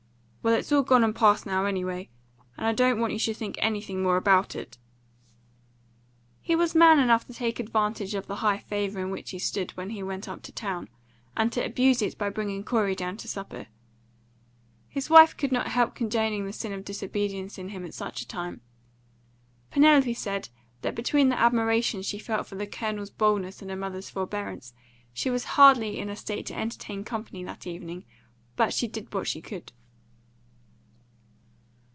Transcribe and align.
"Well, 0.43 0.55
it's 0.55 0.71
all 0.71 0.81
past 0.83 1.01
and 1.03 1.15
gone 1.15 1.39
now, 1.61 1.65
anyway; 1.65 2.09
and 2.57 2.65
I 2.65 2.73
don't 2.73 2.99
want 2.99 3.13
you 3.13 3.19
should 3.19 3.37
think 3.37 3.57
anything 3.59 4.01
more 4.01 4.17
about 4.17 4.55
it." 4.55 4.79
He 6.41 6.55
was 6.55 6.73
man 6.73 6.97
enough 6.97 7.27
to 7.27 7.33
take 7.35 7.59
advantage 7.59 8.15
of 8.15 8.25
the 8.25 8.37
high 8.37 8.57
favour 8.57 8.99
in 9.01 9.11
which 9.11 9.29
he 9.29 9.37
stood 9.37 9.69
when 9.77 9.91
he 9.91 10.01
went 10.01 10.27
up 10.27 10.41
to 10.41 10.51
town, 10.51 10.89
and 11.37 11.51
to 11.51 11.63
abuse 11.63 12.01
it 12.01 12.17
by 12.17 12.31
bringing 12.31 12.63
Corey 12.63 12.95
down 12.95 13.17
to 13.17 13.27
supper. 13.27 13.67
His 14.87 15.11
wife 15.11 15.37
could 15.37 15.51
not 15.51 15.67
help 15.67 15.93
condoning 15.93 16.47
the 16.47 16.53
sin 16.53 16.73
of 16.73 16.83
disobedience 16.85 17.59
in 17.59 17.69
him 17.69 17.85
at 17.85 17.93
such 17.93 18.21
a 18.23 18.27
time. 18.27 18.61
Penelope 19.69 20.15
said 20.15 20.49
that 20.81 20.95
between 20.95 21.29
the 21.29 21.37
admiration 21.39 22.01
she 22.01 22.17
felt 22.17 22.47
for 22.47 22.55
the 22.55 22.65
Colonel's 22.65 23.11
boldness 23.11 23.61
and 23.61 23.69
her 23.69 23.77
mother's 23.77 24.09
forbearance, 24.09 24.73
she 25.13 25.29
was 25.29 25.43
hardly 25.53 25.99
in 25.99 26.09
a 26.09 26.15
state 26.15 26.47
to 26.47 26.57
entertain 26.57 27.03
company 27.03 27.43
that 27.43 27.67
evening; 27.67 28.05
but 28.55 28.73
she 28.73 28.87
did 28.87 29.13
what 29.13 29.27
she 29.27 29.39
could. 29.39 29.71